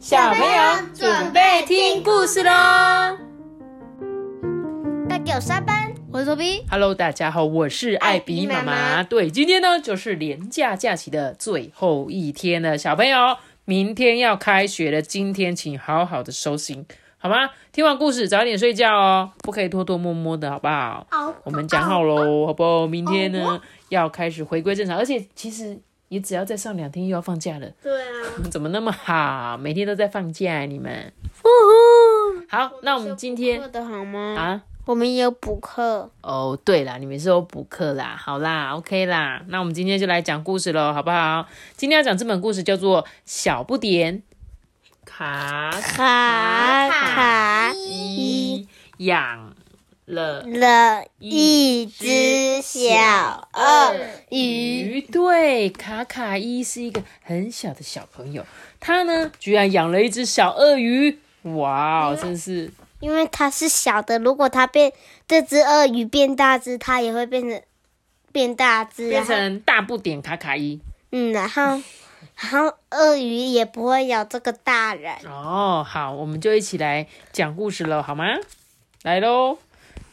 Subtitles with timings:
[0.00, 2.50] 小朋友准备听故事喽！
[5.06, 6.64] 大家有三班，我是托比。
[6.70, 8.96] Hello，大家好，我是艾比妈妈妈。
[8.96, 13.36] 妈对，今天呢就是连假假期的最后一天了，小朋友，
[13.66, 16.86] 明天要开学了，今天请好好的收心，
[17.18, 17.50] 好吗？
[17.70, 21.06] 听完故事早点睡觉哦，不可以偷偷摸摸的，好不好？
[21.10, 22.86] 好，我们讲好喽，好不好？
[22.86, 25.78] 明天呢要开始回归正常，而且其实
[26.10, 27.70] 也只要再上两天又要放假了。
[27.80, 29.56] 对啊， 怎么那么好？
[29.56, 31.12] 每天都在放假，你们。
[31.40, 32.46] 呼呼。
[32.48, 34.34] 好，那我们今天过得好吗？
[34.36, 36.10] 啊，我们也有补课。
[36.22, 41.46] 哦，对啦，你们是有补课啦，好啦，OK 啦，那我们今天就来讲故事喽，好不好？
[41.76, 44.24] 今天要讲这本故事叫做《小不点
[45.04, 49.49] 卡卡卡伊养
[50.10, 53.94] 了了一只小鳄
[54.30, 55.00] 鱼，鱼》。
[55.10, 58.44] 对，卡卡伊是一个很小的小朋友，
[58.78, 64.92] 他呢居然养了一只小鳄鱼，哇哦，真是因为它是小的，如果它变
[65.26, 67.62] 这只鳄鱼变大只，它也会变成
[68.32, 70.80] 变大只，变成大不点卡卡伊。
[71.12, 71.62] 嗯，然后
[72.36, 75.14] 然后鳄鱼也不会咬这个大人。
[75.24, 78.24] 哦，好，我们就一起来讲故事了，好吗？
[79.02, 79.56] 来喽！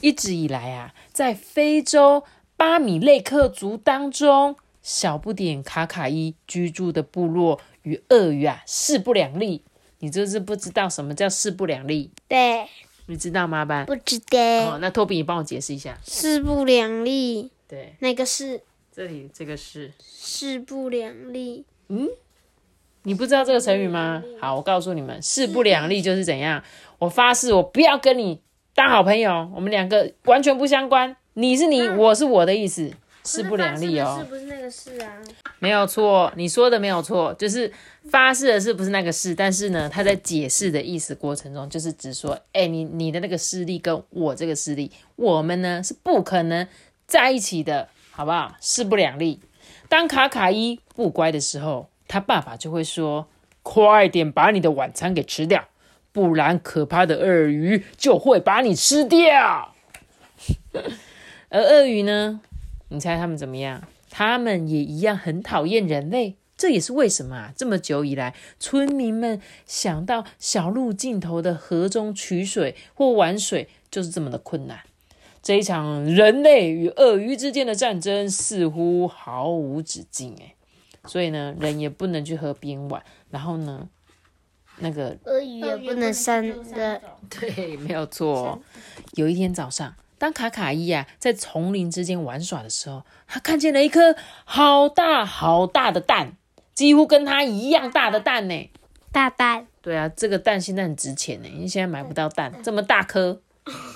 [0.00, 2.24] 一直以来啊，在非洲
[2.56, 9.62] 巴米勒克族当中，小不点卡卡伊居住的部落与鳄鱼啊势不两立。
[10.00, 12.68] 你就是不知道什么叫势不两立，对，
[13.06, 13.64] 你知道吗？
[13.64, 15.98] 班不知哦，道，那托比，你帮我解释一下。
[16.04, 18.60] 势不两立，对，那个是
[18.94, 21.64] 这里这个是，势不两立。
[21.88, 22.08] 嗯
[23.04, 24.22] 你不知道这个成语吗？
[24.38, 26.62] 好，我告诉你们，势不两立就是怎样。
[26.98, 28.40] 我发誓，我不要跟你
[28.76, 31.16] 当好朋友，我们两个完全不相关。
[31.32, 32.92] 你是你，我是我的意思，
[33.24, 34.18] 势不两立哦。
[34.18, 35.16] 是不是那个事啊？
[35.58, 37.72] 没有错，你说的没有错，就是
[38.10, 46.68] 发誓的是不是那个事，但是呢，他在解释的意思过程中，就是只说，哎，你你的那个势力跟我这个势力，我们呢是不可能
[47.06, 48.56] 在一起的，好不好？
[48.60, 49.40] 势不两立。
[49.88, 53.26] 当卡卡伊不乖的时候，他爸爸就会说
[53.64, 55.64] ：“快点把你的晚餐给吃掉，
[56.16, 59.74] 不然可怕的鳄鱼就会把你吃掉。
[61.50, 62.40] ”而鳄鱼呢？
[62.88, 63.86] 你猜他们怎么样？
[64.08, 66.36] 他们也一样很讨厌人类。
[66.56, 67.52] 这也是为什么啊？
[67.54, 74.80] 这么久以来，村民们想到小路尽头的河中取水或玩水，就是这么的困难。
[75.42, 80.54] 这一场人类与鳄鱼之间的战争似乎毫无止境，哎，
[81.04, 83.02] 所以呢，人也不能去河边玩。
[83.28, 83.90] 然后呢，
[84.78, 87.00] 那个鳄鱼也不能生的。
[87.28, 88.58] 对， 没有错哦。
[89.12, 96.32] 有一天早上，当卡卡伊啊在丛林之间玩耍的时候，他看见了一颗好大好大的蛋，
[96.74, 98.70] 几乎跟他一样大的蛋呢。
[99.12, 103.40] 大蛋，对啊，这个蛋现在很值钱呢，因为现在买不到蛋，这么大颗，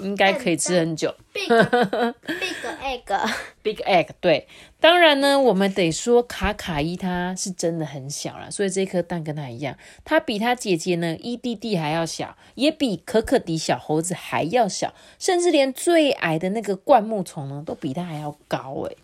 [0.00, 1.14] 应该可以吃很久。
[1.34, 1.48] big
[2.26, 2.54] big
[2.92, 4.46] egg，Big egg，对，
[4.80, 18.96] 当然呢，我们得说卡卡伊他是真的很小了，所以这颗蛋跟他一样，他比他姐姐呢伊弟弟还要小，也比可可迪小猴子还要小，甚至连最矮的那个灌木丛呢都比他还要高诶。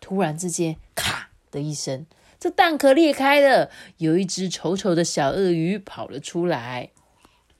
[0.00, 2.06] 突然之间，咔的一声，
[2.40, 6.90] 这蛋壳裂开了，有一只丑丑的小鳄鱼跑了出来。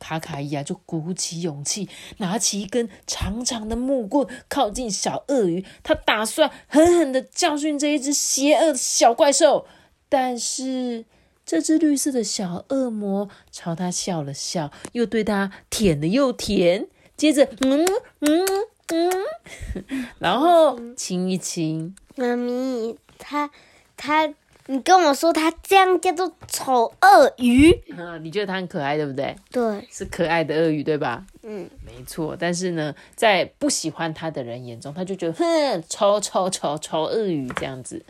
[0.02, 5.64] 卡卡伊啊，就鼓起勇气，拿起一根长长的木棍，靠近小鳄鱼。
[5.84, 9.64] 他打算狠狠的教训这一只邪恶的小怪兽。
[10.08, 11.04] 但是，
[11.46, 17.86] 这只绿色的小恶魔朝他笑了笑，又对他舔了又舔，接着，嗯
[18.20, 18.44] 嗯
[18.88, 21.94] 嗯， 然后亲一亲。
[22.16, 23.50] 妈咪，他，
[23.96, 24.34] 他，
[24.66, 27.72] 你跟我说它这样叫做丑鳄鱼？
[27.96, 29.34] 嗯，你觉得它很可爱，对不对？
[29.50, 31.24] 对，是可爱的鳄鱼，对吧？
[31.42, 38.04] 嗯，没错，但是呢，在不喜欢它的人眼中，他就觉得哼，丑丑丑丑鳄鱼这样子。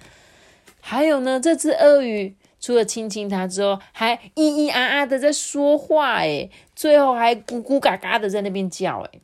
[0.80, 9.20] 还有呢，这只鳄鱼除了亲亲它之后，还咿咿啊啊的在说话，诶，最后还咕咕嘎嘎的在那边叫，诶。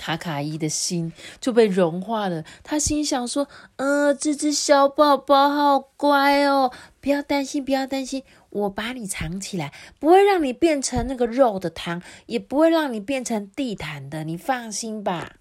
[0.00, 1.12] 卡卡伊的心
[1.42, 15.36] 就被融化了，他心想说：“呃，这只小宝宝好乖哦，不要担心，不要担心，我把你藏起来，不会让你变成那个肉的汤，也不会让你变成地毯的，你放心吧。”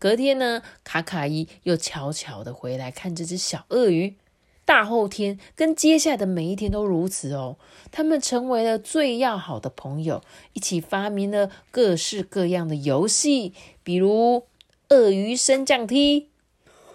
[0.00, 4.16] 隔天呢，卡卡伊又悄悄的回来看这只小鳄鱼。
[4.64, 7.56] 大后天跟接下来的每一天都如此哦，
[7.92, 10.22] 他们成为了最要好的朋友，
[10.52, 13.52] 一起发明了各式各样的游戏，
[13.82, 14.46] 比如
[14.88, 16.28] 鳄鱼升降梯。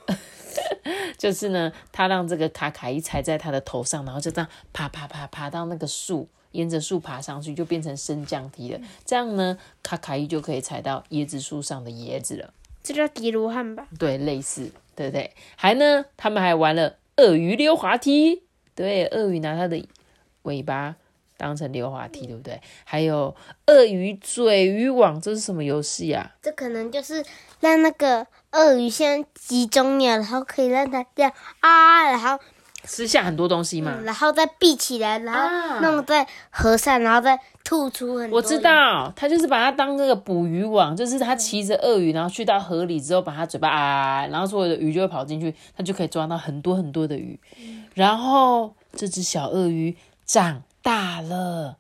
[1.18, 8.80] 就是呢，他让这个卡卡伊踩在他的头上，然后就这样爬爬爬爬到那个树，沿着树爬上去，就变成升降梯了。
[9.06, 12.54] 这样呢，卡卡伊就可以踩到椰子树上的椰子了。
[12.82, 13.88] 这叫迪卢汉吧？
[14.00, 15.32] 对，类似，对不对？
[15.56, 18.44] 还呢，他们还玩了鳄鱼溜滑梯。
[18.74, 19.86] 对，鳄鱼拿它的
[20.44, 20.96] 尾巴
[21.38, 22.62] 当成溜滑梯，对不对？
[22.86, 23.36] 还有
[23.68, 26.32] 鳄鱼嘴渔网，这是什么游戏啊？
[26.42, 27.24] 这可能就是
[27.60, 32.40] 让那个鳄鱼先集中鸟，然后可以让它这样啊，然后
[32.86, 34.00] 吃下很多东西嘛。
[34.06, 37.38] 然后再闭起来，然啊后弄在河上，然后再
[37.70, 38.38] 吐出很多。
[38.38, 38.58] 我知。
[38.60, 47.40] 道，他就是把它当那个捕鱼网，就是他骑着鳄鱼，然后去到河里之后，把它嘴巴啊，然后所有的鱼就会跑进去，他就可以抓到很多很多的鱼。
[47.94, 49.96] 然后这只小鳄鱼
[50.26, 51.78] 长大了，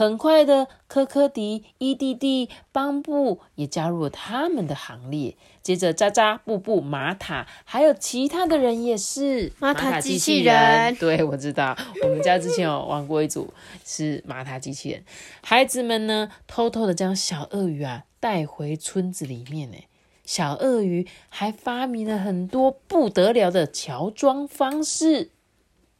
[0.00, 5.36] 很快的，科科迪、伊蒂蒂、邦布也加入了他们的行列。
[5.60, 10.54] 接着，渣渣、布布、玛塔，还有其他的人也是玛塔机机器人。
[10.54, 13.52] 人对，我知道，我们家之前有玩过一组
[13.84, 15.04] 是玛塔机器人。
[15.42, 19.76] 孩子们呢，偷偷的将小鳄鱼啊带回村子里面呢。
[20.24, 25.28] 小鳄鱼还发明了很多不得了的乔装方式。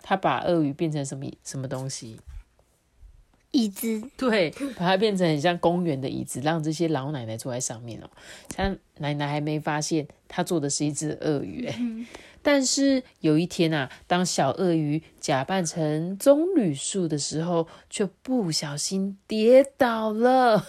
[0.01, 2.19] 他把鳄鱼变成什么什么东西？
[3.53, 8.09] 椅子，对，把它变成很像公园的椅子，让这些老奶奶坐在上面哦。
[8.55, 11.79] 像奶奶还没发现，她坐的是一只鳄鱼哎。
[12.43, 20.65] 但是有一天啊，当小鳄鱼假扮成棕榈树的时候，却不小心跌倒了，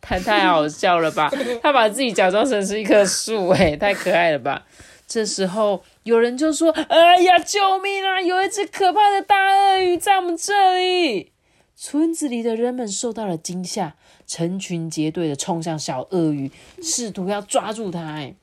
[0.00, 1.28] 太太好笑了吧？
[1.62, 4.66] 他把自己假装成是一棵树，哎，太可爱了吧？
[5.08, 8.20] 这时候有人就说：“哎呀，救命啊！
[8.20, 11.32] 有一只可怕的大鳄鱼在我们这里！”
[11.78, 13.96] 村子里的人们受到了惊吓，
[14.26, 16.50] 成群结队的冲向小鳄鱼，
[16.82, 18.00] 试图要抓住它。
[18.00, 18.34] 哎，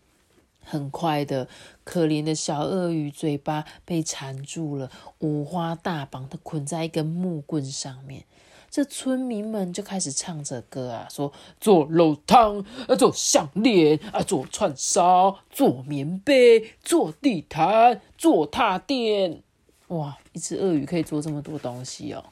[0.64, 1.48] 很快的，
[1.84, 8.24] 可怜的小鳄鱼嘴巴被缠住了，五花大绑的捆在一根木棍上面。
[8.70, 19.42] 这村民们就开始唱着歌啊，说做肉汤，啊做项链，啊做串烧，做棉被，做地毯，做踏垫。
[19.88, 22.24] 哇，一只鳄鱼可以做这么多东西哦！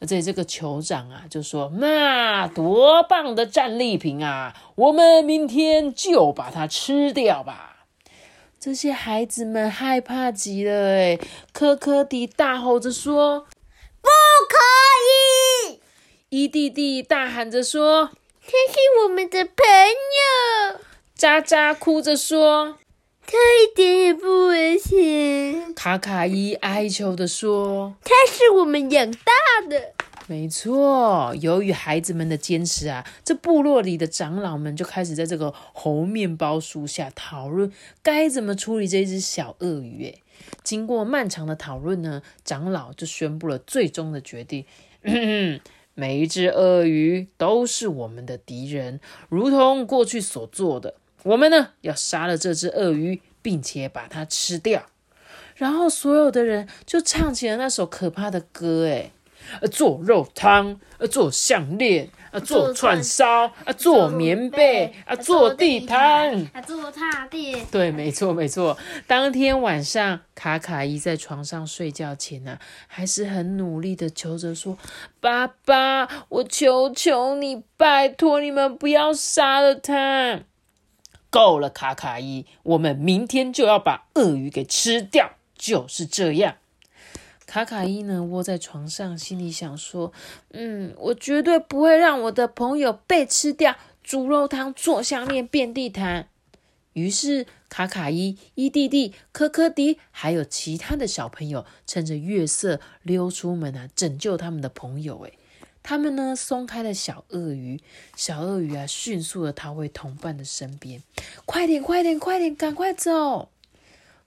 [0.00, 4.54] 而且这个酋长啊，就说：“那多棒的战利品啊！
[4.74, 7.84] 我们明天就把它吃掉吧。”
[8.58, 11.18] 这些孩子们害怕极了，哎，
[11.52, 13.40] 科科迪大吼着说
[14.00, 14.08] 不
[14.48, 14.56] 可
[15.70, 15.80] 以
[16.30, 18.10] ！：“伊弟弟大喊着说
[18.42, 19.54] 他是我们的朋
[20.74, 20.80] 友，
[21.14, 22.78] 渣渣哭着说，
[23.32, 27.94] 他一点也不危险，卡卡伊哀求的说。
[28.02, 29.30] 他是我们养大
[29.68, 29.92] 的。
[30.26, 37.70] 没错，由于孩子们的坚持啊，这部落里的长老们就开始在这个猴面包树下讨论
[38.02, 40.06] 该怎么处理这只小鳄鱼。
[40.06, 40.22] 诶，
[40.64, 44.66] 经过漫长的讨论呢，长老就宣布了最终的决定：
[45.94, 48.98] 每一只鳄鱼都是我们的敌人，
[49.28, 50.96] 如同过去所做的。
[51.24, 54.86] 我们呢，要杀了这只鳄鱼，并且把它吃掉。
[55.56, 59.12] 然后所有的人就唱起了那首可怕的歌，诶。
[59.62, 66.46] 呃，做肉汤，呃，做项链，啊，做串烧，啊，做棉被，啊，做地毯。
[66.52, 67.66] 啊，做踏垫。
[67.72, 68.76] 对，没错，没错。
[69.06, 74.76] 当天晚上，卡卡伊在床上睡觉前呢、还是很努力的求着说
[75.20, 80.42] ：“爸爸，我求求你，拜托你们不要杀了他。”
[81.30, 86.56] 够了，卡卡伊，我们明天就要把鳄鱼给吃掉，就是这样。
[87.46, 90.12] 卡卡伊呢，窝在床上，心里想说
[90.52, 93.76] ：“嗯，我绝对不会让我的朋友被吃掉。
[94.02, 96.28] 猪肉汤、做项链、遍地毯。”
[96.94, 105.20] 于是，卡卡伊、伊弟弟、科科迪，还有其他的小朋友，趁着月色溜出门啊，拯救他们的朋友。
[105.22, 105.38] 诶，
[105.90, 107.80] 他们呢松开了小鳄鱼，
[108.14, 111.02] 小鳄鱼啊迅速的逃回同伴的身边。
[111.44, 113.50] 快点，快点，快点，赶快走！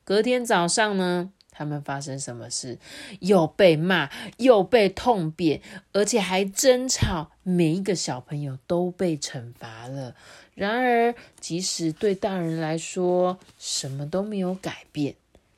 [0.04, 2.80] 隔天早上呢，他们发生什么事？
[3.22, 5.62] 又被骂，又被痛扁，
[5.94, 7.32] 而且还争吵。
[7.44, 10.18] 每一个小朋友都被惩罚了。
[10.56, 15.16] 然而，即使对大人来说什么都没有改变，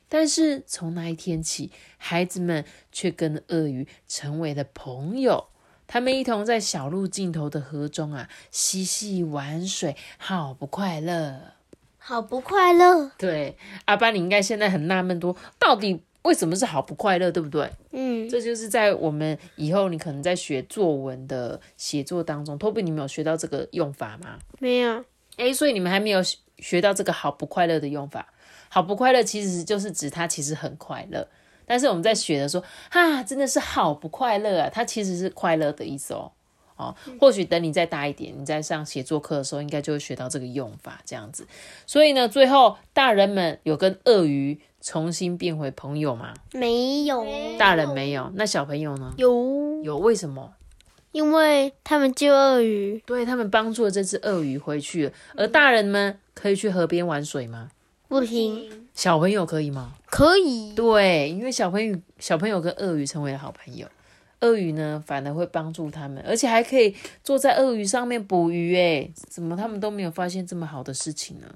[0.08, 5.48] 但是从那一天起，孩子们却跟鳄鱼成为了朋友。
[5.86, 11.40] 他们一同在小路尽头的河中啊嬉戏玩水，好不快乐。
[11.98, 13.10] 好不快乐。
[13.18, 17.68] 对，阿班，你应该现在很纳闷多，到底为什么是好不快乐，对不对？
[17.90, 24.38] 嗯，这就是在我们以后你可能在学作文的写作当中，托比，你们有学到这个用法吗？
[24.60, 25.04] 没有。
[25.36, 28.32] 诶，所以你们还没有学学到这个好不快乐的用法。
[28.68, 31.26] 好不快乐其实就是指他其实很快乐，
[31.66, 36.30] 但是我们在学的说，啊，真的是好不快乐啊，它其实是快乐的意思哦。
[36.76, 41.46] 哦，或许等你再大一点，你在上写作课的时候，应该就会学到这个用法，这样子。
[41.86, 46.34] 所以呢，最后大人们有跟鳄鱼重新变回朋友吗？
[46.52, 47.26] 没有，
[47.58, 49.14] 大人没有，那小朋友呢？
[49.16, 50.52] 有，有，为什么？
[51.12, 55.12] 因为他们救鳄鱼，对他们帮助了这只鳄鱼回去了。
[55.34, 57.70] 而大人们可以去河边玩水吗？
[58.08, 58.88] 不行。
[58.94, 59.92] 小朋友可以吗？
[60.06, 60.74] 可以。
[60.74, 63.86] 对，因为小朋友小朋友跟鳄鱼成为了好朋友。
[64.40, 66.94] 鳄鱼呢，反而会帮助他们，而且还可以
[67.24, 68.76] 坐在鳄鱼上面捕鱼。
[68.76, 71.46] 哎，怎么他们都没有发现这么好的事情呢？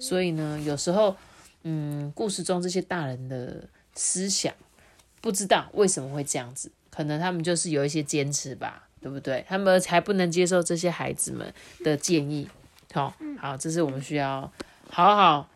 [0.00, 1.14] 所以呢，有时候，
[1.62, 4.52] 嗯，故事中这些大人的思想，
[5.20, 9.44] 不知道为什么会这样子，可能他们就是有一些坚持吧，对不对？
[9.48, 12.48] 他们才不能接受这些孩子们的建议。
[12.92, 14.52] 好，好，这是我们需要
[14.90, 15.48] 好好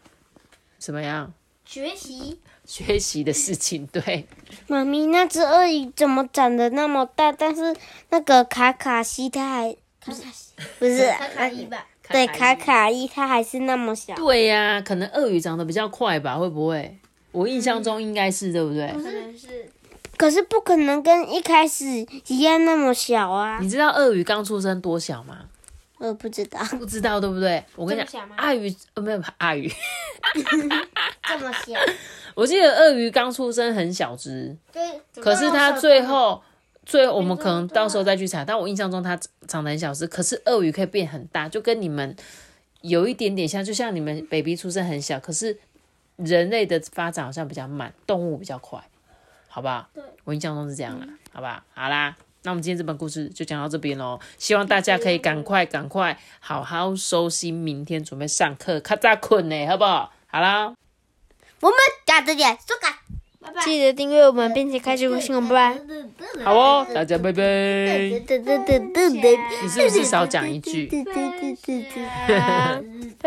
[0.80, 1.32] 怎么样
[1.64, 2.40] 学习。
[2.64, 4.26] 学习的事情，对。
[4.68, 7.30] 妈咪，那只鳄鱼怎么长得那么大？
[7.32, 7.74] 但是
[8.10, 11.86] 那个卡卡西它还卡卡西不是卡卡伊吧？
[12.08, 14.14] 对，卡卡伊它还是那么小。
[14.14, 16.36] 对呀，可能鳄鱼长得比较快吧？
[16.36, 16.96] 会不会？
[17.32, 18.88] 我印象中应该是对不对？
[18.92, 19.68] 可能是。
[20.16, 21.84] 可是不可能跟一开始
[22.26, 23.58] 一样那么小啊！
[23.60, 25.38] 你知道鳄鱼刚出生多小吗？
[25.98, 27.62] 我不知道，不知道对不对？
[27.74, 29.70] 我跟你讲，鳄鱼呃没有鳄鱼，
[30.34, 31.78] 这么小。
[32.34, 34.82] 我记得鳄鱼刚出生很小只，对。
[35.20, 36.42] 可是它最后，
[36.86, 38.44] 最后我们可能到时候再去查。
[38.44, 42.14] 但我印象中它长得很小只，可是鳄鱼可以变很大，就跟你们
[42.82, 45.58] 有一点点像，就像你们 baby 出生很小，可是
[46.16, 48.80] 人类的发展好像比较慢，动物比较快，
[49.48, 49.88] 好不好？
[49.92, 51.64] 对，我印象中是这样啦，好吧？
[51.74, 52.16] 好啦。
[52.42, 60.10] 那我们今天这本故事就讲到这边喽，希望大家可以赶快赶快好好收心，明天准备上课，咔嚓困呢，好不好？
[60.32, 60.72] 好啦，
[61.60, 63.00] 我们下次见，苏卡，
[63.40, 65.76] 拜拜，记得订阅我们，并且开启微信哦，拜拜。
[66.44, 67.42] 好哦，大家拜拜。
[67.42, 68.20] 你
[69.68, 70.88] 是不是少讲一句？